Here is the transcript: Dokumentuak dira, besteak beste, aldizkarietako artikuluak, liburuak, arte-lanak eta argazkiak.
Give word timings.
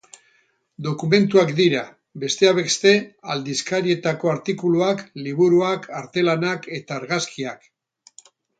Dokumentuak 0.85 1.51
dira, 1.59 1.83
besteak 2.23 2.57
beste, 2.61 2.95
aldizkarietako 3.35 4.33
artikuluak, 4.33 5.05
liburuak, 5.29 5.89
arte-lanak 6.01 6.69
eta 6.81 7.01
argazkiak. 7.01 7.73